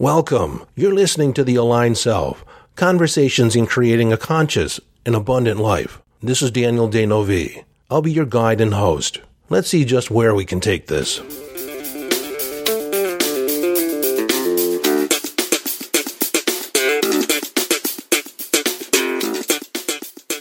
[0.00, 0.64] Welcome.
[0.76, 2.42] You're listening to The Aligned Self
[2.74, 6.00] Conversations in Creating a Conscious and Abundant Life.
[6.22, 7.64] This is Daniel D'Neuville.
[7.90, 9.20] I'll be your guide and host.
[9.50, 11.18] Let's see just where we can take this.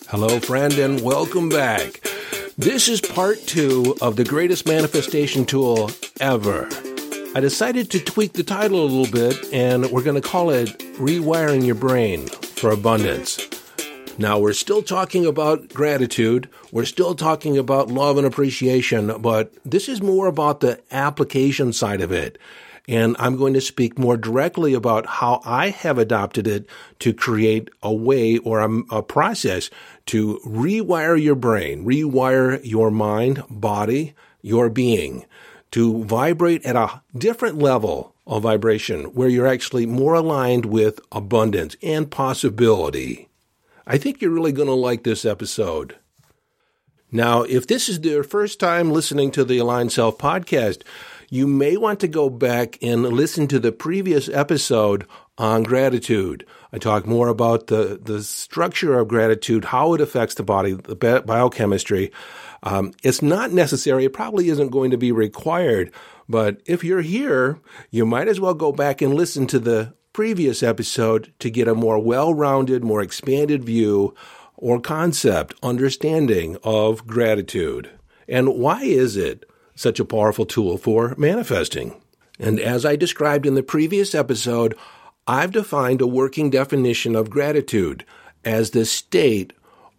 [0.08, 2.00] Hello, friend, and welcome back.
[2.58, 5.92] This is part two of the greatest manifestation tool
[6.22, 6.70] ever
[7.36, 10.80] I decided to tweak the title a little bit, and we're going to call it
[10.96, 13.48] Rewiring Your Brain for Abundance.
[14.18, 19.88] Now, we're still talking about gratitude, we're still talking about love and appreciation, but this
[19.88, 22.40] is more about the application side of it.
[22.88, 27.70] And I'm going to speak more directly about how I have adopted it to create
[27.84, 29.70] a way or a, a process
[30.08, 35.26] to rewire your brain, rewire your mind, body, your being
[35.72, 41.76] to vibrate at a different level of vibration where you're actually more aligned with abundance
[41.82, 43.30] and possibility.
[43.86, 45.96] I think you're really going to like this episode.
[47.12, 50.84] Now, if this is your first time listening to the Aligned Self podcast,
[51.30, 56.46] you may want to go back and listen to the previous episode on gratitude.
[56.72, 61.24] I talk more about the, the structure of gratitude, how it affects the body, the
[61.26, 62.12] biochemistry.
[62.64, 64.06] Um, it's not necessary.
[64.06, 65.92] It probably isn't going to be required.
[66.28, 70.62] But if you're here, you might as well go back and listen to the previous
[70.62, 74.14] episode to get a more well rounded, more expanded view
[74.58, 77.90] or concept, understanding of gratitude.
[78.28, 82.00] And why is it such a powerful tool for manifesting?
[82.40, 84.76] And as I described in the previous episode,
[85.26, 88.06] I've defined a working definition of gratitude
[88.44, 89.54] as the state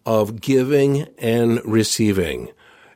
[0.05, 2.51] of giving and receiving.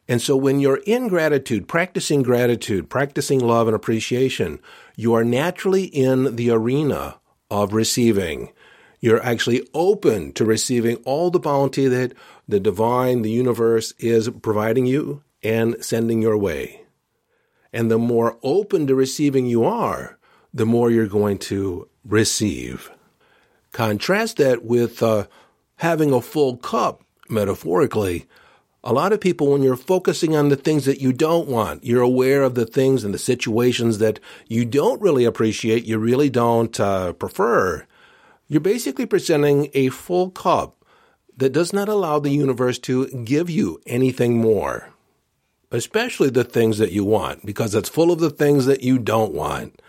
[0.08, 4.59] And so when you're in gratitude, practicing gratitude, practicing love and appreciation,
[4.95, 8.52] you are naturally in the arena of receiving.
[9.00, 12.14] You're actually open to receiving all the bounty that
[12.48, 16.82] the divine, the universe is providing you and sending your way.
[17.73, 20.17] And the more open to receiving you are,
[20.54, 22.89] the more you're going to receive.
[23.71, 25.27] Contrast that with uh,
[25.77, 28.25] having a full cup, metaphorically.
[28.83, 32.03] A lot of people, when you're focusing on the things that you don't want, you're
[32.03, 36.80] aware of the things and the situations that you don't really appreciate, you really don't
[36.80, 37.85] uh, prefer,
[38.47, 40.85] you're basically presenting a full cup
[41.35, 44.89] that does not allow the universe to give you anything more,
[45.71, 49.33] especially the things that you want, because it's full of the things that you don't
[49.33, 49.81] want.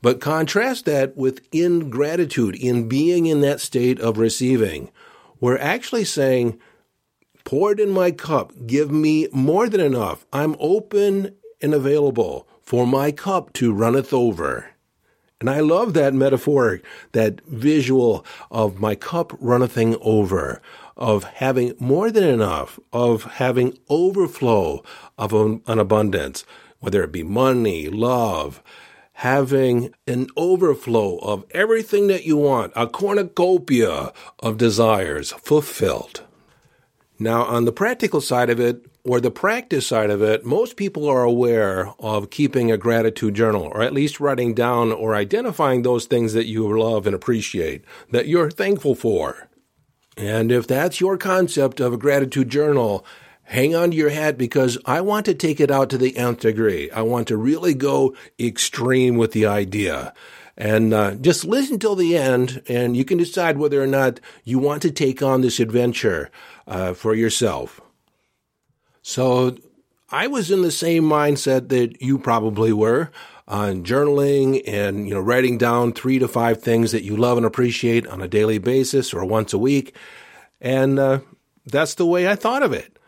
[0.00, 4.90] But contrast that with ingratitude, in being in that state of receiving.
[5.42, 6.60] We're actually saying,
[7.42, 10.24] pour it in my cup, give me more than enough.
[10.32, 14.68] I'm open and available for my cup to runneth over.
[15.40, 20.62] And I love that metaphor, that visual of my cup runneth over,
[20.96, 24.84] of having more than enough, of having overflow
[25.18, 26.44] of an abundance,
[26.78, 28.62] whether it be money, love,
[29.22, 36.22] having an overflow of everything that you want, a cornucopia of desires fulfilled.
[37.20, 41.08] Now, on the practical side of it, or the practice side of it, most people
[41.08, 46.06] are aware of keeping a gratitude journal, or at least writing down or identifying those
[46.06, 49.48] things that you love and appreciate, that you're thankful for.
[50.16, 53.06] And if that's your concept of a gratitude journal,
[53.52, 56.40] hang on to your hat because I want to take it out to the nth
[56.40, 56.90] degree.
[56.90, 60.14] I want to really go extreme with the idea.
[60.56, 64.58] And uh, just listen till the end, and you can decide whether or not you
[64.58, 66.30] want to take on this adventure
[66.66, 67.80] uh, for yourself.
[69.02, 69.56] So
[70.10, 73.10] I was in the same mindset that you probably were
[73.48, 77.44] on journaling and you know writing down three to five things that you love and
[77.44, 79.94] appreciate on a daily basis or once a week,
[80.60, 81.20] and uh,
[81.66, 82.98] that's the way I thought of it.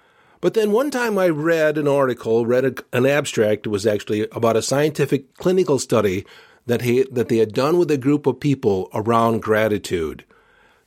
[0.45, 3.65] But then one time I read an article, read a, an abstract.
[3.65, 6.27] It was actually about a scientific clinical study
[6.67, 10.23] that he, that they had done with a group of people around gratitude.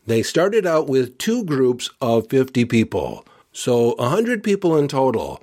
[0.06, 5.42] They started out with two groups of 50 people, so 100 people in total.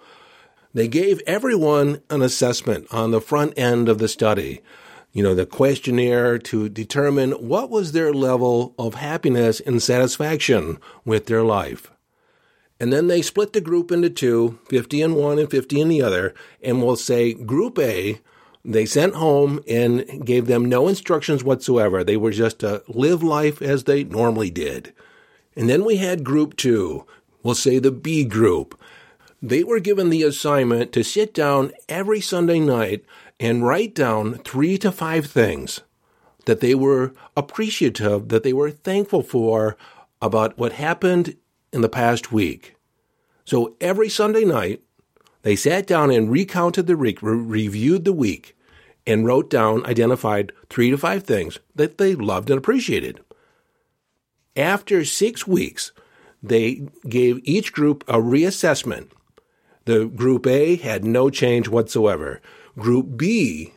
[0.72, 4.61] They gave everyone an assessment on the front end of the study,
[5.12, 11.26] you know, the questionnaire to determine what was their level of happiness and satisfaction with
[11.26, 11.90] their life.
[12.81, 16.03] And then they split the group into two, 50 in one and 50 in the
[16.03, 18.21] other, and we'll say Group A,
[18.65, 22.03] they sent home and gave them no instructions whatsoever.
[22.03, 24.93] They were just to live life as they normally did.
[25.55, 27.06] And then we had Group Two,
[27.43, 28.79] we'll say the B group.
[29.41, 33.05] They were given the assignment to sit down every Sunday night
[33.38, 35.82] and write down three to five things
[36.47, 39.76] that they were appreciative, that they were thankful for
[40.23, 41.37] about what happened
[41.75, 42.76] in the past week.
[43.44, 44.81] So every Sunday night,
[45.43, 48.56] they sat down and recounted the week, re- reviewed the week,
[49.06, 53.21] and wrote down, identified three to five things that they loved and appreciated.
[54.56, 55.93] After six weeks,
[56.43, 59.11] they gave each group a reassessment.
[59.85, 62.41] The group A had no change whatsoever.
[62.79, 63.75] Group B,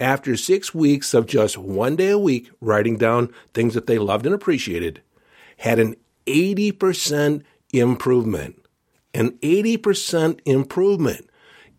[0.00, 4.24] after six weeks of just one day a week writing down things that they loved
[4.24, 5.02] and appreciated,
[5.58, 7.42] had an 80%
[7.72, 8.64] improvement.
[9.14, 11.28] An 80% improvement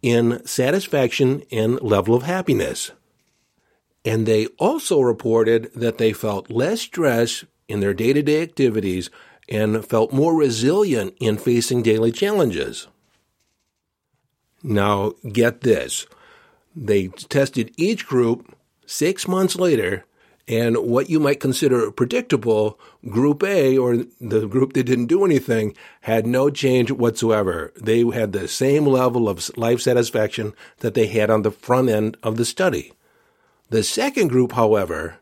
[0.01, 2.91] in satisfaction and level of happiness.
[4.05, 9.09] And they also reported that they felt less stress in their day to day activities
[9.49, 12.87] and felt more resilient in facing daily challenges.
[14.61, 16.05] Now, get this.
[16.75, 18.55] They tested each group
[18.85, 20.05] six months later,
[20.47, 25.75] and what you might consider predictable, Group A, or the group that didn't do anything,
[26.01, 27.71] had no change whatsoever.
[27.79, 32.17] They had the same level of life satisfaction that they had on the front end
[32.23, 32.91] of the study.
[33.69, 35.19] The second group, however,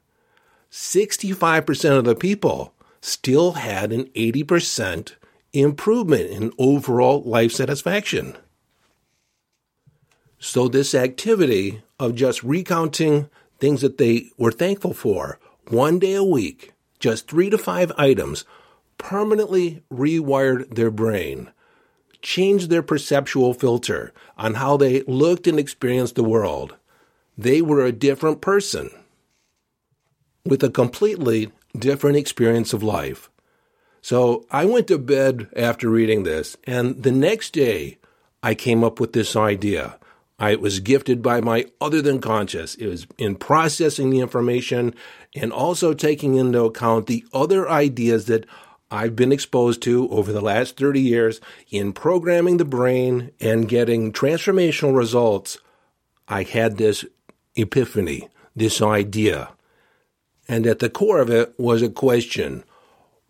[0.72, 5.14] 65% of the people still had an 80%
[5.54, 8.36] improvement in overall life satisfaction.
[10.40, 13.30] So, this activity of just recounting
[13.62, 18.44] things that they were thankful for one day a week, just three to five items,
[18.98, 21.50] permanently rewired their brain,
[22.22, 26.76] changed their perceptual filter on how they looked and experienced the world.
[27.38, 28.90] They were a different person
[30.46, 33.30] with a completely different experience of life.
[34.02, 38.00] So I went to bed after reading this, and the next day
[38.42, 40.00] I came up with this idea.
[40.42, 42.74] I was gifted by my other than conscious.
[42.74, 44.96] It was in processing the information
[45.36, 48.48] and also taking into account the other ideas that
[48.90, 54.12] I've been exposed to over the last 30 years in programming the brain and getting
[54.12, 55.60] transformational results.
[56.28, 57.06] I had this
[57.56, 59.52] epiphany, this idea.
[60.48, 62.64] And at the core of it was a question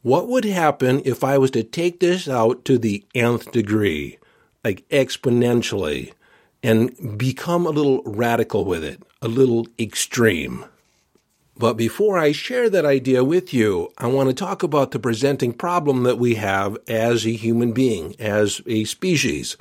[0.02, 4.18] What would happen if I was to take this out to the nth degree,
[4.64, 6.14] like exponentially,
[6.64, 10.66] and become a little radical with it, a little extreme?
[11.58, 15.54] But before I share that idea with you, I want to talk about the presenting
[15.54, 19.58] problem that we have as a human being, as a species.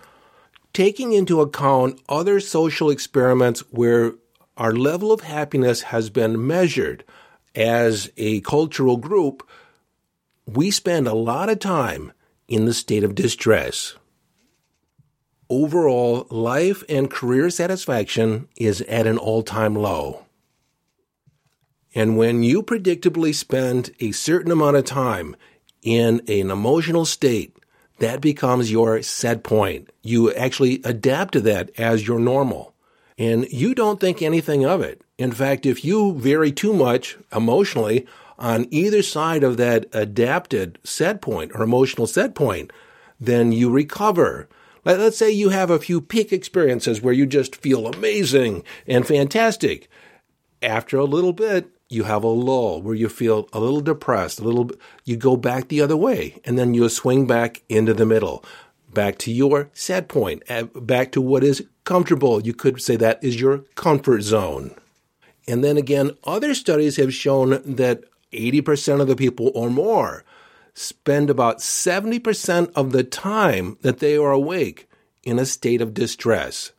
[0.72, 4.14] Taking into account other social experiments where
[4.56, 7.04] our level of happiness has been measured
[7.54, 9.46] as a cultural group,
[10.46, 12.12] we spend a lot of time
[12.48, 13.94] in the state of distress.
[15.50, 20.24] Overall, life and career satisfaction is at an all time low.
[21.92, 25.34] And when you predictably spend a certain amount of time
[25.82, 27.56] in an emotional state,
[27.98, 29.90] that becomes your set point.
[30.02, 32.72] You actually adapt to that as your normal.
[33.18, 35.02] And you don't think anything of it.
[35.18, 38.06] In fact, if you vary too much emotionally
[38.38, 42.72] on either side of that adapted set point or emotional set point,
[43.18, 44.48] then you recover.
[44.84, 49.88] Let's say you have a few peak experiences where you just feel amazing and fantastic.
[50.62, 54.44] After a little bit, you have a lull where you feel a little depressed, a
[54.44, 54.70] little
[55.04, 58.44] you go back the other way and then you swing back into the middle,
[58.92, 62.40] back to your set point, eh, back to what is comfortable.
[62.40, 64.74] You could say that is your comfort zone.
[65.46, 70.24] And then again, other studies have shown that 80% of the people or more
[70.74, 74.88] spend about 70% of the time that they are awake
[75.22, 76.72] in a state of distress.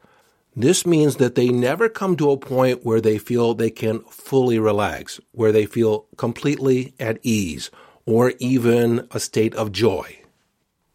[0.55, 4.59] This means that they never come to a point where they feel they can fully
[4.59, 7.71] relax, where they feel completely at ease,
[8.05, 10.17] or even a state of joy.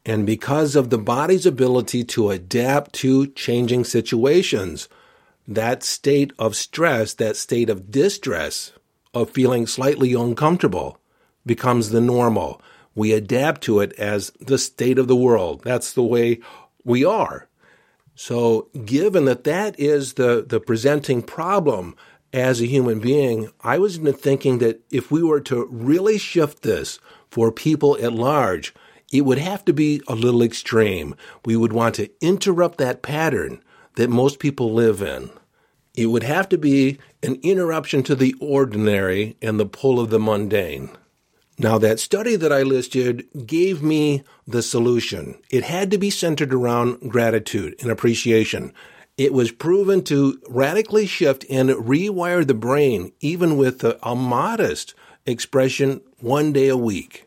[0.04, 4.88] And because of the body's ability to adapt to changing situations,
[5.48, 8.72] that state of stress, that state of distress,
[9.14, 11.00] of feeling slightly uncomfortable,
[11.44, 12.60] becomes the normal.
[12.96, 15.62] We adapt to it as the state of the world.
[15.62, 16.40] That's the way
[16.82, 17.46] we are.
[18.16, 21.94] So, given that that is the, the presenting problem
[22.32, 26.98] as a human being, I was thinking that if we were to really shift this
[27.30, 28.74] for people at large,
[29.12, 31.14] it would have to be a little extreme.
[31.44, 33.62] We would want to interrupt that pattern
[33.96, 35.30] that most people live in.
[35.94, 40.18] It would have to be an interruption to the ordinary and the pull of the
[40.18, 40.90] mundane.
[41.58, 45.38] Now, that study that I listed gave me the solution.
[45.50, 48.75] It had to be centered around gratitude and appreciation.
[49.16, 54.94] It was proven to radically shift and rewire the brain, even with a, a modest
[55.25, 57.26] expression one day a week.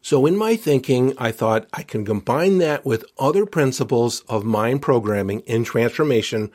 [0.00, 4.80] So, in my thinking, I thought I can combine that with other principles of mind
[4.80, 6.50] programming and transformation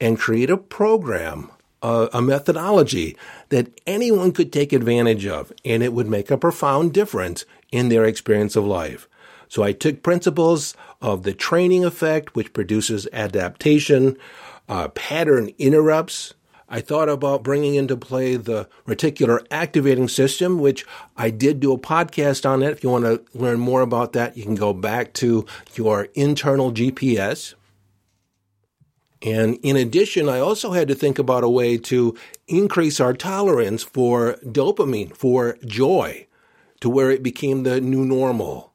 [0.00, 1.50] and create a program,
[1.82, 3.16] a, a, methodology
[3.48, 8.04] that anyone could take advantage of, and it would make a profound difference in their
[8.04, 9.08] experience of life.
[9.48, 14.16] So, I took principles of the training effect, which produces adaptation,
[14.68, 16.34] uh, pattern interrupts,
[16.72, 20.86] I thought about bringing into play the reticular activating system, which
[21.18, 22.70] I did do a podcast on it.
[22.70, 26.72] If you want to learn more about that, you can go back to your internal
[26.72, 27.52] GPS.
[29.24, 32.16] And in addition, I also had to think about a way to
[32.48, 36.26] increase our tolerance for dopamine, for joy,
[36.80, 38.72] to where it became the new normal.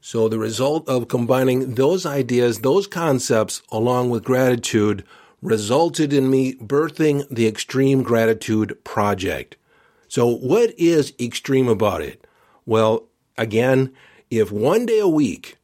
[0.00, 5.04] So the result of combining those ideas, those concepts, along with gratitude
[5.42, 9.56] resulted in me birthing the Extreme Gratitude Project.
[10.08, 12.26] So, what is extreme about it?
[12.66, 13.08] Well,
[13.38, 13.92] again,
[14.30, 15.56] if one day a week,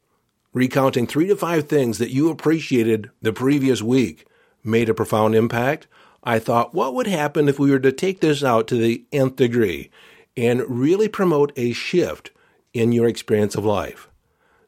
[0.57, 4.27] recounting three to five things that you appreciated the previous week
[4.65, 5.87] made a profound impact,
[6.25, 9.37] I thought, what would happen if we were to take this out to the nth
[9.37, 9.91] degree
[10.35, 12.31] and really promote a shift
[12.73, 14.09] in your experience of life?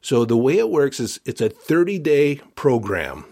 [0.02, 3.25] So, the way it works is it's a 30 day program.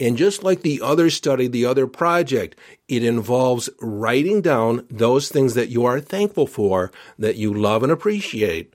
[0.00, 5.52] And just like the other study, the other project, it involves writing down those things
[5.54, 8.72] that you are thankful for, that you love and appreciate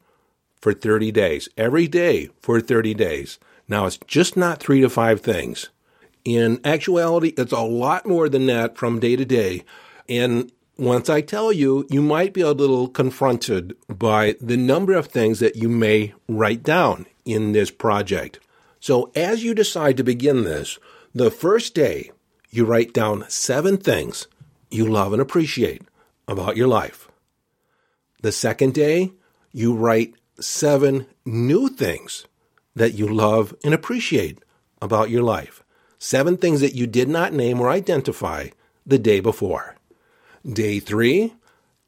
[0.64, 3.38] for 30 days, every day for 30 days.
[3.68, 5.70] Now, it's just not three to five things.
[6.24, 9.66] In actuality, it's a lot more than that from day to day.
[10.08, 15.08] And once I tell you, you might be a little confronted by the number of
[15.08, 18.40] things that you may write down in this project.
[18.80, 20.80] So as you decide to begin this,
[21.14, 22.12] the first day,
[22.52, 24.28] you write down seven things
[24.72, 25.82] you love and appreciate
[26.26, 27.10] about your life.
[28.22, 29.12] The second day,
[29.52, 32.26] you write seven new things
[32.76, 34.40] that you love and appreciate
[34.82, 35.64] about your life.
[36.00, 38.50] Seven things that you did not name or identify
[38.86, 39.76] the day before.
[40.46, 41.34] Day three,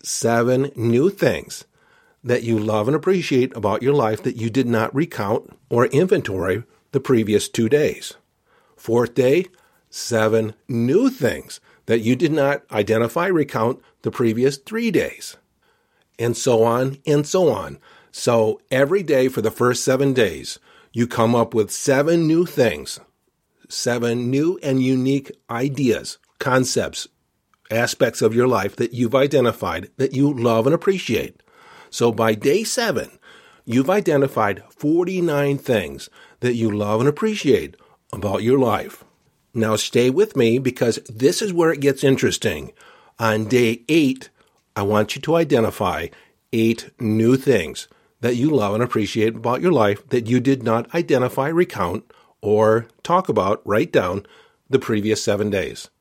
[0.03, 1.65] seven new things
[2.23, 6.63] that you love and appreciate about your life that you did not recount or inventory
[6.91, 8.13] the previous two days.
[8.77, 9.45] Fourth day,
[9.89, 15.37] seven new things that you did not identify, recount the previous three days.
[16.17, 17.77] And so on and so on.
[18.17, 20.57] So every day for the first seven days,
[20.93, 22.97] you come up with seven new things,
[23.67, 27.09] seven new and unique ideas, concepts,
[27.69, 31.43] aspects of your life that you've identified that you love and appreciate.
[31.89, 33.19] So by day seven,
[33.65, 37.75] you've identified 49 things that you love and appreciate
[38.13, 39.03] about your life.
[39.53, 42.71] Now stay with me because this is where it gets interesting.
[43.19, 44.29] On day eight,
[44.73, 46.07] I want you to identify
[46.53, 47.89] eight new things
[48.25, 52.87] that you love and appreciate about your life that you did not identify, recount, or
[53.03, 54.25] talk about, write down
[54.67, 55.91] the previous seven days.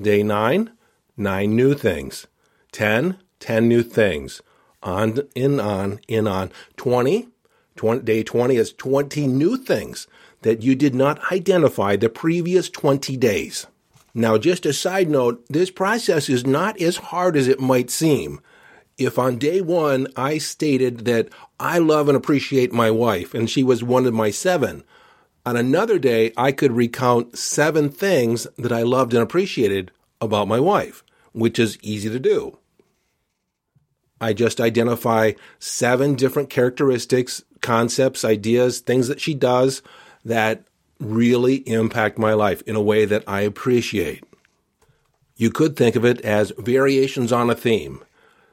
[0.00, 0.70] Day nine,
[1.16, 2.28] nine new things.
[2.70, 4.40] Ten, ten new things.
[4.84, 6.52] On, in, on, in, on.
[6.76, 7.26] 20,
[7.74, 10.06] 20 day 20 is 20 new things
[10.42, 13.66] that you did not identify the previous 20 days.
[14.14, 18.40] Now, just a side note, this process is not as hard as it might seem.
[18.96, 23.62] If on day one I stated that I love and appreciate my wife and she
[23.62, 24.84] was one of my seven,
[25.44, 30.60] on another day I could recount seven things that I loved and appreciated about my
[30.60, 32.58] wife, which is easy to do.
[34.20, 39.82] I just identify seven different characteristics, concepts, ideas, things that she does
[40.24, 40.64] that
[41.00, 44.24] really impact my life in a way that I appreciate.
[45.36, 48.04] You could think of it as variations on a theme.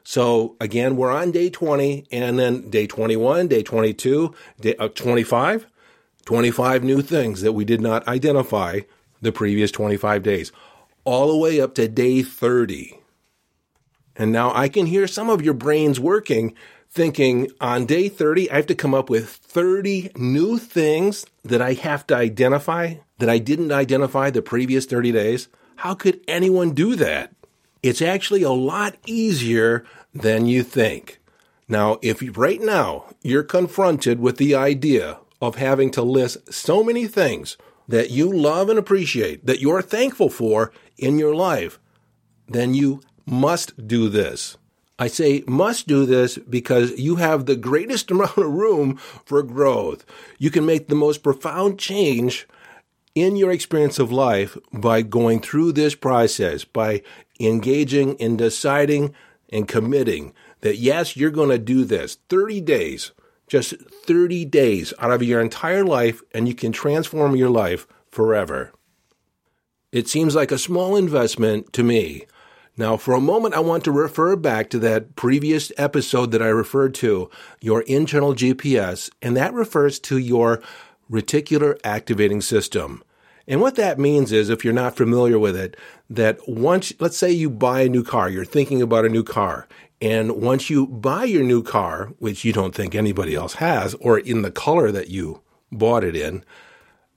[0.04, 5.66] So again, we're on day 20 and then day 21, day 22, day uh, 25,
[6.24, 8.80] 25 new things that we did not identify
[9.20, 10.52] the previous 25 days,
[11.04, 12.98] all the way up to day 30.
[14.16, 16.54] And now I can hear some of your brains working
[16.92, 21.72] thinking on day 30, I have to come up with 30 new things that I
[21.72, 25.48] have to identify that I didn't identify the previous 30 days.
[25.76, 27.32] How could anyone do that?
[27.82, 29.84] It's actually a lot easier
[30.14, 31.18] than you think.
[31.68, 37.06] Now, if right now you're confronted with the idea of having to list so many
[37.06, 37.56] things
[37.88, 41.80] that you love and appreciate, that you're thankful for in your life,
[42.46, 44.56] then you must do this.
[44.98, 50.04] I say must do this because you have the greatest amount of room for growth.
[50.38, 52.46] You can make the most profound change
[53.14, 57.02] in your experience of life by going through this process, by
[57.40, 59.14] engaging in deciding
[59.48, 63.12] and committing that yes, you're going to do this 30 days,
[63.46, 63.74] just
[64.04, 68.72] 30 days out of your entire life, and you can transform your life forever.
[69.92, 72.26] It seems like a small investment to me.
[72.78, 76.48] Now, for a moment, I want to refer back to that previous episode that I
[76.48, 77.28] referred to,
[77.60, 80.62] your internal GPS, and that refers to your
[81.10, 83.04] reticular activating system.
[83.46, 85.76] And what that means is, if you're not familiar with it,
[86.08, 89.66] that once, let's say you buy a new car, you're thinking about a new car,
[90.00, 94.18] and once you buy your new car, which you don't think anybody else has, or
[94.18, 96.44] in the color that you bought it in,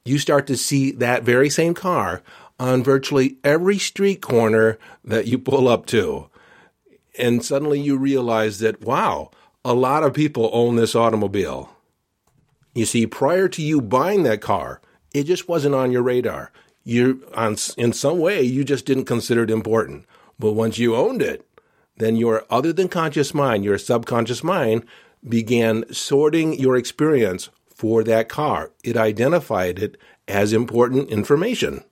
[0.04, 2.22] you start to see that very same car
[2.60, 6.30] on virtually every street corner that you pull up to.
[7.18, 9.32] And suddenly you realize that, wow,
[9.64, 11.72] a lot of people own this automobile.
[12.76, 14.80] You see, prior to you buying that car,
[15.16, 16.52] it just wasn't on your radar.
[16.84, 20.06] You, on, in some way, you just didn't consider it important.
[20.38, 21.48] But once you owned it,
[21.96, 24.86] then your other than conscious mind, your subconscious mind,
[25.28, 28.72] began sorting your experience for that car.
[28.84, 31.86] It identified it as important information.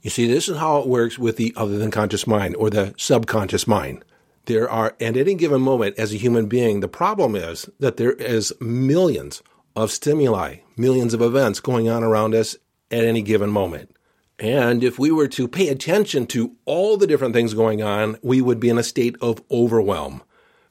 [0.00, 2.94] You see, this is how it works with the other than conscious mind or the
[2.96, 4.06] subconscious mind.
[4.46, 8.12] There are, at any given moment as a human being, the problem is that there
[8.12, 9.42] is millions
[9.74, 12.56] of stimuli, millions of events going on around us
[12.90, 13.96] at any given moment.
[14.38, 18.40] And if we were to pay attention to all the different things going on, we
[18.40, 20.22] would be in a state of overwhelm.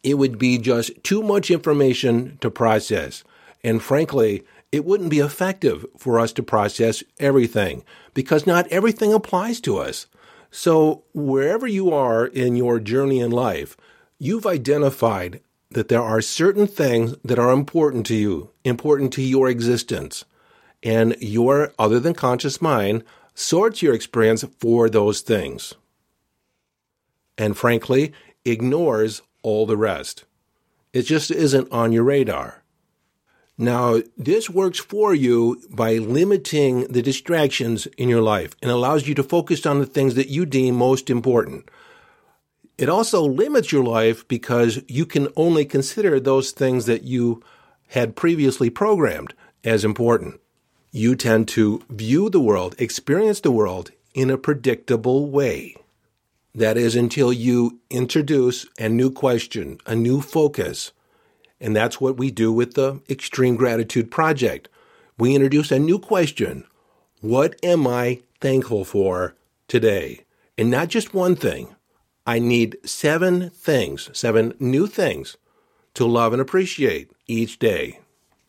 [0.03, 3.23] It would be just too much information to process.
[3.63, 9.61] And frankly, it wouldn't be effective for us to process everything because not everything applies
[9.61, 10.07] to us.
[10.49, 13.77] So, wherever you are in your journey in life,
[14.19, 15.39] you've identified
[15.71, 20.25] that there are certain things that are important to you, important to your existence.
[20.83, 25.73] And your other than conscious mind sorts your experience for those things.
[27.37, 28.13] And frankly,
[28.45, 30.25] ignores all the rest.
[30.93, 32.63] It just isn't on your radar.
[33.57, 39.13] Now, this works for you by limiting the distractions in your life and allows you
[39.15, 41.69] to focus on the things that you deem most important.
[42.81, 47.43] It also limits your life because you can only consider those things that you
[47.89, 50.41] had previously programmed as important.
[50.91, 55.75] You tend to view the world, experience the world in a predictable way.
[56.55, 60.91] That is until you introduce a new question, a new focus,
[61.59, 64.69] and that's what we do with the Extreme Gratitude Project.
[65.19, 66.65] We introduce a new question
[67.19, 69.35] What am I thankful for
[69.67, 70.25] today?
[70.57, 71.75] And not just one thing.
[72.25, 75.37] I need seven things, seven new things
[75.95, 77.99] to love and appreciate each day.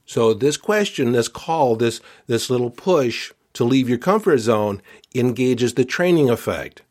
[0.04, 4.82] So this question, this call, this, this little push to leave your comfort zone
[5.14, 6.82] engages the training effect,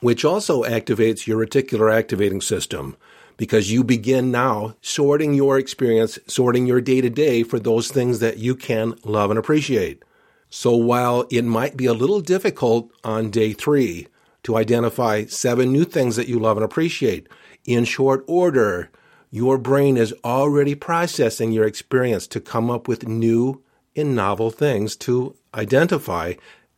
[0.00, 2.96] which also activates your reticular activating system
[3.36, 8.18] because you begin now sorting your experience, sorting your day to day for those things
[8.18, 10.04] that you can love and appreciate.
[10.50, 14.08] So while it might be a little difficult on day three
[14.44, 17.28] to identify seven new things that you love and appreciate
[17.68, 18.90] in short order,
[19.30, 23.62] your brain is already processing your experience to come up with new
[23.94, 26.32] and novel things to identify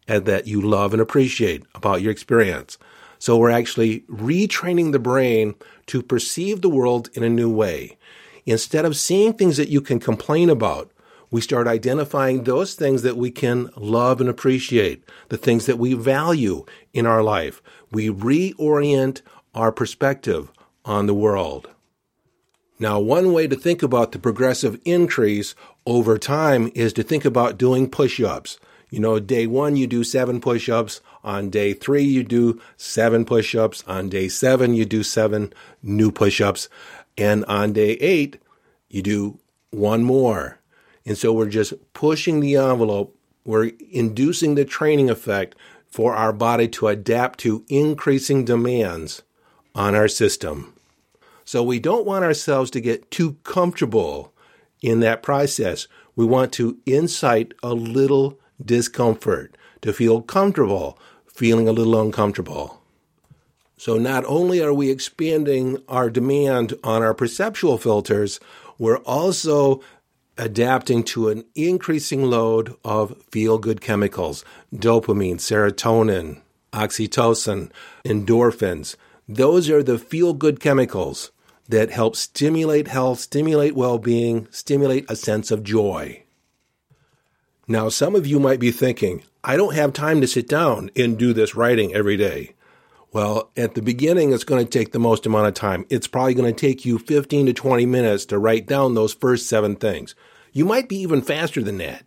[0.09, 2.77] and that you love and appreciate about your experience.
[3.21, 5.55] So we're actually retraining the brain
[5.87, 7.97] to perceive the world in a new way.
[8.47, 10.91] Instead of seeing things that you can complain about,
[11.31, 15.95] we start identifying those things that we can love and appreciate, the things that we
[15.95, 17.63] value in our life.
[17.93, 19.23] We reorient
[19.55, 20.51] our perspective
[20.85, 21.71] on the world.
[22.79, 27.59] Now, one way to think about the progressive increase over time is to think about
[27.59, 28.59] doing push ups.
[28.91, 31.01] You know, day one, you do seven push ups.
[31.23, 33.85] On day three, you do seven push ups.
[33.87, 36.69] On day seven, you do seven new push ups.
[37.17, 38.39] And on day eight,
[38.89, 39.39] you do
[39.71, 40.60] one more.
[41.11, 43.17] And so we're just pushing the envelope.
[43.45, 45.57] We're inducing the training effect
[45.89, 49.23] for our body to adapt to increasing demands
[49.75, 50.73] on our system.
[51.45, 54.33] So we don't want ourselves to get too comfortable
[54.83, 55.89] in that process.
[56.15, 60.97] We want to incite a little discomfort, to feel comfortable,
[61.27, 62.81] feeling a little uncomfortable.
[63.77, 68.39] So not only are we expanding our demand on our perceptual filters,
[68.79, 69.83] we're also
[70.41, 76.41] adapting to an increasing load of feel good chemicals dopamine, serotonin,
[76.73, 77.71] oxytocin,
[78.05, 78.97] endorphins.
[79.29, 81.31] Those are the feel good chemicals
[81.69, 86.25] that help stimulate health, stimulate well being, stimulate a sense of joy.
[87.69, 91.17] Now, some of you might be thinking, I don't have time to sit down and
[91.17, 92.55] do this writing every day.
[93.13, 95.85] Well, at the beginning, it's going to take the most amount of time.
[95.89, 99.49] It's probably going to take you 15 to 20 minutes to write down those first
[99.49, 100.15] seven things.
[100.53, 102.05] You might be even faster than that.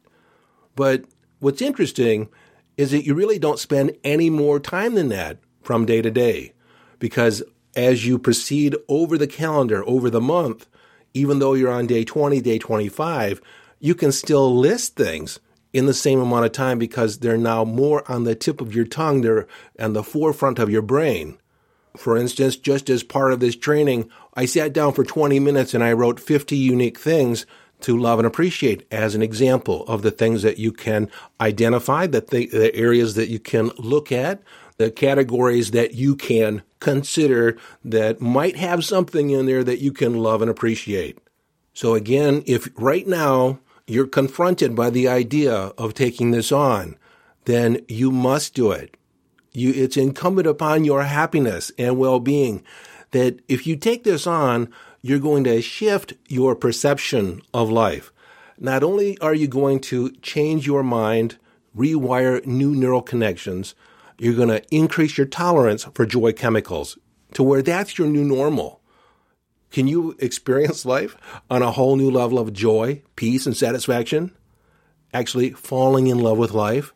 [0.76, 1.06] But
[1.40, 2.30] what's interesting
[2.78, 6.54] is that you really don't spend any more time than that from day to day.
[7.00, 7.44] Because
[7.76, 10.68] as you proceed over the calendar, over the month,
[11.14, 13.42] even though you're on day 20, day 25,
[13.80, 15.40] you can still list things
[15.72, 18.86] in the same amount of time because they're now more on the tip of your
[18.86, 19.22] tongue.
[19.22, 19.48] They're
[19.80, 21.38] on the forefront of your brain.
[21.98, 25.84] For instance, just as part of this training, I sat down for 20 minutes and
[25.84, 27.46] I wrote 50 unique things
[27.84, 32.30] to love and appreciate as an example of the things that you can identify, that
[32.30, 34.42] the, the areas that you can look at,
[34.78, 40.16] the categories that you can consider that might have something in there that you can
[40.18, 41.18] love and appreciate.
[41.74, 46.98] So again, if right now you're confronted by the idea of taking this on,
[47.46, 48.96] then you must do it.
[49.52, 52.64] You, it's incumbent upon your happiness and well-being
[53.12, 58.12] that if you take this on, you're going to shift your perception of life.
[58.58, 61.38] Not only are you going to change your mind,
[61.78, 63.76] rewire new neural connections,
[64.18, 66.98] you're going to increase your tolerance for joy chemicals
[67.34, 68.80] to where that's your new normal.
[69.72, 71.18] Can you experience life
[71.50, 74.32] on a whole new level of joy, peace, and satisfaction?
[75.14, 76.94] Actually, falling in love with life?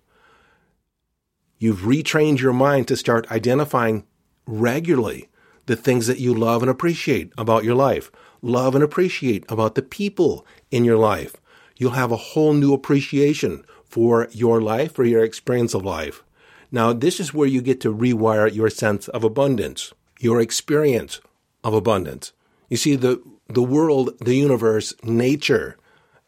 [1.59, 4.05] You've retrained your mind to start identifying
[4.45, 5.27] regularly
[5.67, 9.81] the things that you love and appreciate about your life, love and appreciate about the
[9.81, 11.35] people in your life.
[11.77, 16.23] You'll have a whole new appreciation for your life, for your experience of life.
[16.71, 21.21] Now, this is where you get to rewire your sense of abundance, your experience
[21.63, 22.33] of abundance.
[22.69, 25.77] You see, the, the world, the universe, nature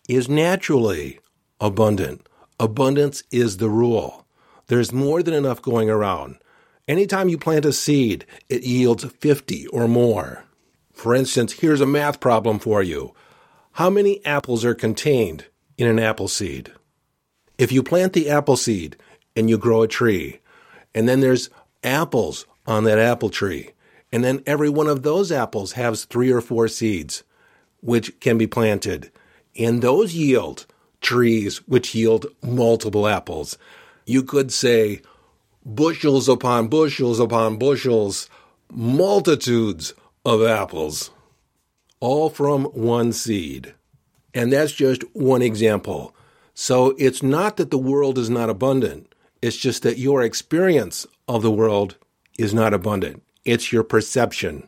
[0.08, 1.20] is naturally
[1.60, 2.28] abundant.
[2.60, 4.26] Abundance is the rule.
[4.68, 6.38] There's more than enough going around.
[6.90, 10.44] Anytime you plant a seed, it yields 50 or more.
[10.92, 13.14] For instance, here's a math problem for you.
[13.74, 15.46] How many apples are contained
[15.78, 16.74] in an apple seed?
[17.60, 18.98] If you plant the apple seed
[19.36, 20.40] and you grow a tree.
[20.96, 21.52] And then there's
[21.84, 23.72] apples on that apple tree.
[24.12, 27.24] And then every one of those apples has three or four seeds,
[27.82, 29.12] which can be planted.
[29.58, 30.66] And those yield
[31.02, 33.60] trees which yield multiple apples.
[34.06, 35.02] You could say
[35.76, 38.30] bushels upon bushels upon bushels,
[38.72, 39.94] multitudes
[40.26, 41.12] of apples,
[42.00, 43.74] all from one seed.
[44.34, 46.16] And that's just one example.
[46.54, 49.14] So it's not that the world is not abundant.
[49.42, 51.98] It's just that your experience of the world
[52.38, 53.24] is not abundant.
[53.46, 54.68] It's your perception.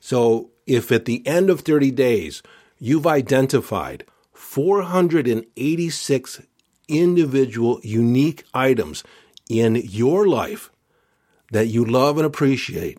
[0.00, 2.42] So if at the end of 30 days
[2.78, 6.42] you've identified 486
[6.88, 9.04] individual unique items
[9.48, 10.70] in your life
[11.52, 12.98] that you love and appreciate,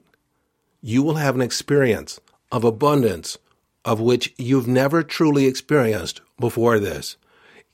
[0.81, 2.19] you will have an experience
[2.51, 3.37] of abundance
[3.85, 7.17] of which you've never truly experienced before this.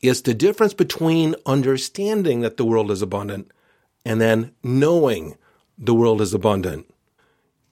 [0.02, 3.52] It's the difference between understanding that the world is abundant
[4.06, 5.36] and then knowing
[5.78, 6.86] the world is abundant.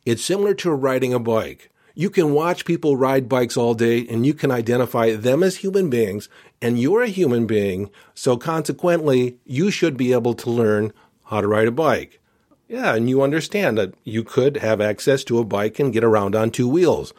[0.05, 1.69] It's similar to riding a bike.
[1.95, 5.91] You can watch people ride bikes all day and you can identify them as human
[5.91, 6.27] beings
[6.60, 7.91] and you're a human being.
[8.15, 10.91] So consequently, you should be able to learn
[11.25, 12.19] how to ride a bike.
[12.67, 16.36] Yeah, and you understand that you could have access to a bike and get around
[16.36, 17.13] on two wheels.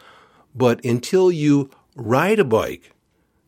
[0.53, 2.91] But until you ride a bike,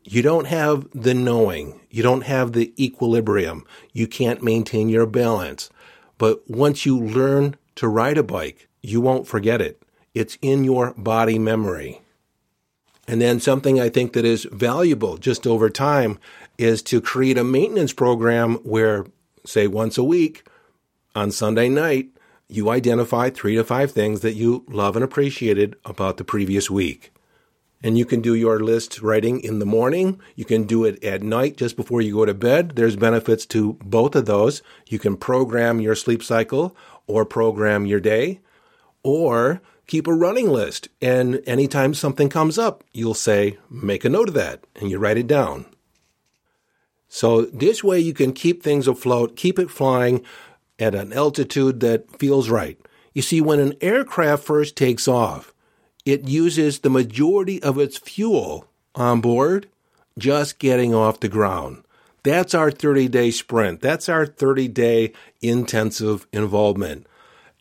[0.05, 1.81] you don't have the knowing.
[1.89, 3.65] You don't have the equilibrium.
[3.91, 5.69] You can't maintain your balance.
[6.17, 9.83] But once you learn to ride a bike, you won't forget it.
[10.17, 12.01] It's in your body memory.
[13.07, 16.17] And then something I think that is valuable just over time
[16.57, 19.05] is to create a maintenance program where,
[19.45, 20.43] say, once a week
[21.15, 22.09] on Sunday night,
[22.49, 27.11] you identify three to five things that you love and appreciated about the previous week.
[27.83, 30.19] And you can do your list writing in the morning.
[30.35, 32.71] You can do it at night just before you go to bed.
[32.75, 34.63] There's benefits to both of those.
[34.87, 36.75] You can program your sleep cycle
[37.05, 38.39] or program your day
[39.03, 40.89] or keep a running list.
[41.01, 45.17] And anytime something comes up, you'll say, make a note of that and you write
[45.17, 45.65] it down.
[47.07, 50.23] So this way you can keep things afloat, keep it flying
[50.77, 52.77] at an altitude that feels right.
[53.13, 55.53] You see, when an aircraft first takes off,
[56.05, 59.67] it uses the majority of its fuel on board
[60.17, 61.83] just getting off the ground.
[62.23, 63.81] That's our 30 day sprint.
[63.81, 67.07] That's our 30 day intensive involvement.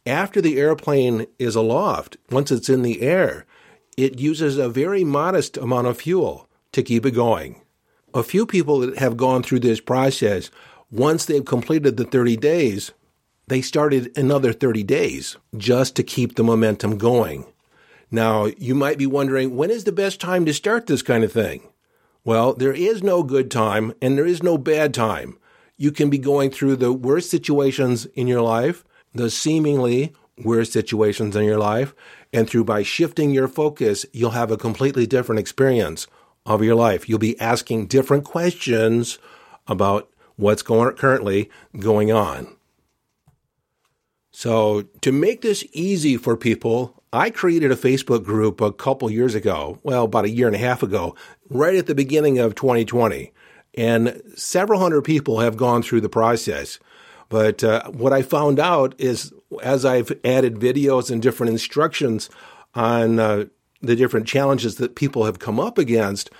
[0.06, 3.44] After the airplane is aloft, once it's in the air,
[3.96, 7.60] it uses a very modest amount of fuel to keep it going.
[8.14, 10.50] A few people that have gone through this process
[10.92, 12.92] once they've completed the 30 days,
[13.48, 17.44] they started another 30 days just to keep the momentum going.
[18.08, 21.32] Now, you might be wondering when is the best time to start this kind of
[21.32, 21.68] thing?
[22.24, 25.36] Well, there is no good time and there is no bad time.
[25.76, 28.84] You can be going through the worst situations in your life,
[29.16, 31.94] the seemingly worst situations in your life,
[32.32, 36.06] and through by shifting your focus, you'll have a completely different experience
[36.44, 37.08] of your life.
[37.08, 39.18] You'll be asking different questions
[39.66, 42.56] about what's going currently going on.
[44.30, 49.34] So, to make this easy for people, I created a Facebook group a couple years
[49.34, 51.14] ago, well, about a year and a half ago,
[51.48, 53.32] right at the beginning of 2020.
[53.78, 56.78] And several hundred people have gone through the process.
[57.28, 62.30] But uh, what I found out is as I've added videos and different instructions
[62.74, 63.46] on uh,
[63.80, 66.30] the different challenges that people have come up against,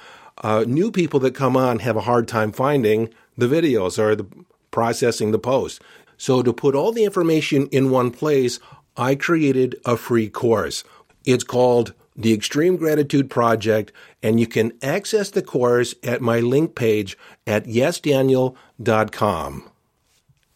[0.42, 4.27] uh, new people that come on have a hard time finding the videos or the
[4.70, 5.81] processing the posts.
[6.18, 8.59] So to put all the information in one place,
[8.96, 10.85] I created a free course.
[11.25, 16.75] It's called the Extreme Gratitude Project, and you can access the course at my link
[16.75, 19.70] page at yesdaniel.com.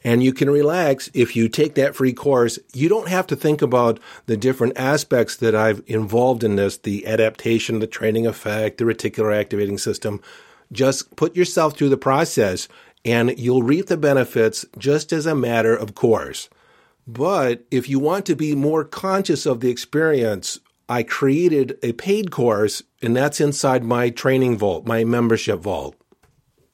[0.02, 2.58] And you can relax if you take that free course.
[2.72, 7.06] You don't have to think about the different aspects that I've involved in this the
[7.06, 10.22] adaptation, the training effect, the reticular activating system.
[10.72, 12.68] Just put yourself through the process
[13.04, 16.48] and you'll reap the benefits just as a matter of course.
[17.06, 22.30] But if you want to be more conscious of the experience, I created a paid
[22.30, 25.96] course, and that's inside my training vault, my membership vault.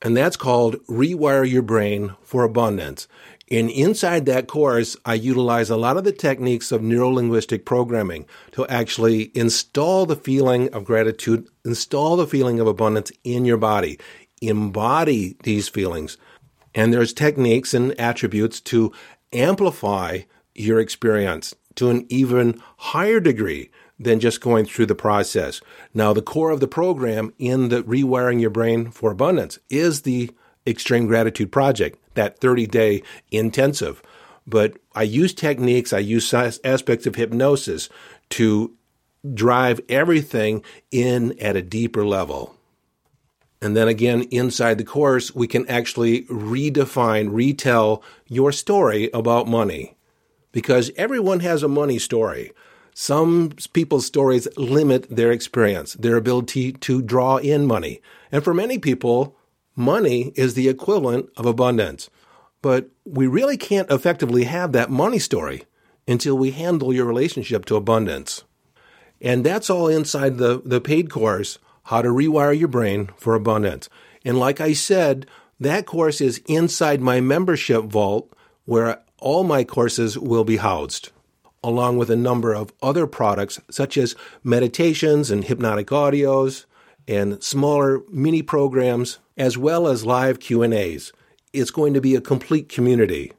[0.07, 3.09] And that's called Rewire Your Brain for Abundance.
[3.51, 8.65] And inside that course, I utilize a lot of the techniques of neurolinguistic programming to
[8.69, 13.99] actually install the feeling of gratitude, install the feeling of abundance in your body
[14.41, 16.19] embody these feelings.
[16.73, 18.93] And there's techniques and attributes to
[19.33, 20.21] amplify
[20.55, 25.61] your experience to an even higher degree than just going through the process.
[25.95, 30.31] Now, the core of the program in the Rewiring Your Brain for Abundance is the
[30.67, 34.03] Extreme Gratitude Project, that 30 day intensive.
[34.47, 37.89] But I use techniques, I use aspects of hypnosis
[38.31, 38.75] to
[39.35, 42.55] drive everything in at a deeper level.
[43.63, 49.97] And then again, inside the course, we can actually redefine, retell your story about money.
[50.53, 52.53] Because everyone has a money story.
[52.99, 58.01] Some people's stories limit their experience, their ability to draw in money.
[58.33, 59.37] And for many people,
[59.75, 62.09] money is the equivalent of abundance.
[62.63, 65.65] But we really can't effectively have that money story
[66.09, 68.45] until we handle your relationship to abundance.
[69.21, 73.91] And that's all inside the, the paid course how to Rewire Your Brain for Abundance.
[74.25, 75.27] And like I said,
[75.61, 78.33] that course is inside my membership vault
[78.65, 81.11] where all my courses will be housed,
[81.67, 86.65] along with a number of other products such as meditations and hypnotic audios
[87.09, 91.13] and smaller mini programs as well as live Q&As.
[91.53, 93.33] It's going to be a complete community.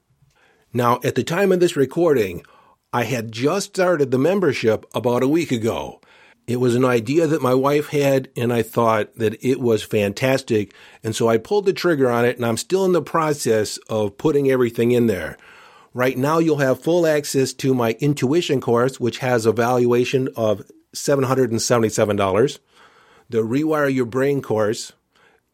[0.73, 2.43] Now, at the time of this recording,
[2.91, 6.01] I had just started the membership about a week ago.
[6.47, 10.73] It was an idea that my wife had, and I thought that it was fantastic.
[11.01, 14.17] And so I pulled the trigger on it, and I'm still in the process of
[14.17, 15.37] putting everything in there.
[15.97, 20.61] Right now, you'll have full access to my intuition course, which has a valuation of
[20.93, 22.59] $777.
[23.31, 24.93] The Rewire Your Brain course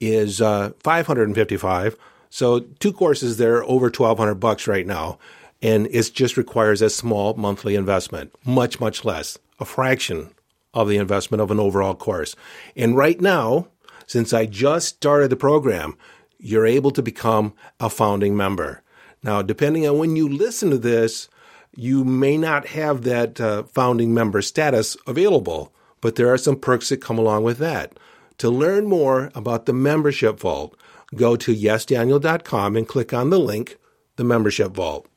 [0.02, 1.96] is uh, 555
[2.30, 5.18] So two courses there, over 1200 bucks right now.
[5.62, 10.32] And it just requires a small monthly investment, much, much less, a fraction
[10.74, 12.36] of the investment of an overall course.
[12.76, 13.70] And right now,
[14.08, 15.98] since I just started the program,
[16.38, 18.83] you're able to become a founding member.
[19.24, 21.30] Now, depending on when you listen to this,
[21.76, 26.90] you may not have that uh, founding member status available, but there are some perks
[26.90, 27.98] that come along with that.
[28.40, 30.76] To learn more about the membership vault,
[31.16, 33.78] go to yesdaniel.com and click on the link,
[34.18, 35.08] the membership vault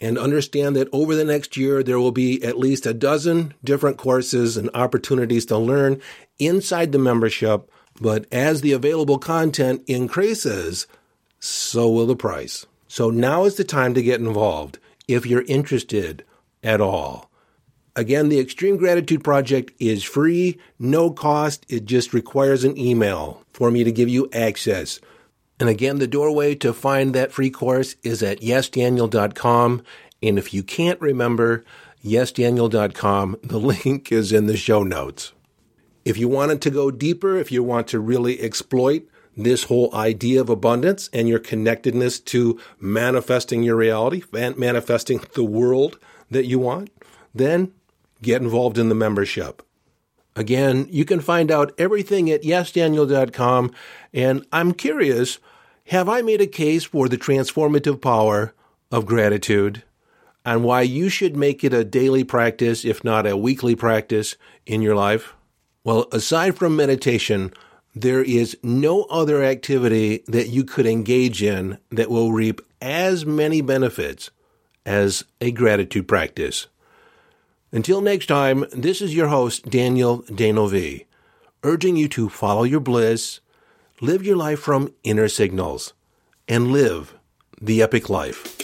[0.00, 3.98] and understand that over the next year, there will be at least a dozen different
[3.98, 6.00] courses and opportunities to learn
[6.38, 7.70] inside the membership.
[8.00, 10.86] But as the available content increases,
[11.38, 12.66] so will the price.
[12.90, 16.24] So now is the time to get involved if you're interested
[16.60, 17.30] at all.
[17.94, 21.64] Again, the Extreme Gratitude Project is free, no cost.
[21.68, 24.98] It just requires an email for me to give you access.
[25.60, 29.82] And again, the doorway to find that free course is at yesdaniel.com.
[30.20, 31.64] And if you can't remember
[32.04, 35.32] yesdaniel.com, the link is in the show notes.
[36.04, 40.40] If you wanted to go deeper, if you want to really exploit this whole idea
[40.40, 45.98] of abundance and your connectedness to manifesting your reality, and manifesting the world
[46.30, 46.90] that you want,
[47.34, 47.72] then
[48.22, 49.62] get involved in the membership.
[50.36, 53.72] Again, you can find out everything at yesdaniel.com.
[54.12, 55.38] And I'm curious
[55.86, 58.54] have I made a case for the transformative power
[58.92, 59.82] of gratitude
[60.44, 64.82] and why you should make it a daily practice, if not a weekly practice, in
[64.82, 65.34] your life?
[65.82, 67.52] Well, aside from meditation,
[67.94, 73.60] there is no other activity that you could engage in that will reap as many
[73.60, 74.30] benefits
[74.86, 76.66] as a gratitude practice.
[77.72, 81.04] Until next time, this is your host, Daniel D'Neuville,
[81.62, 83.40] urging you to follow your bliss,
[84.00, 85.92] live your life from inner signals,
[86.48, 87.14] and live
[87.60, 88.60] the epic life.